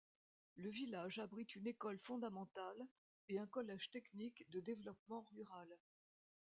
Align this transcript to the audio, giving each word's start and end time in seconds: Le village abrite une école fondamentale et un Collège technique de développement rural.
Le 0.55 0.71
village 0.71 1.19
abrite 1.19 1.53
une 1.57 1.67
école 1.67 1.99
fondamentale 1.99 2.87
et 3.29 3.37
un 3.37 3.45
Collège 3.45 3.91
technique 3.91 4.49
de 4.49 4.59
développement 4.59 5.27
rural. 5.35 5.69